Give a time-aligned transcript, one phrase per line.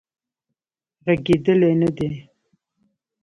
[1.05, 2.09] غړیدلې نه دی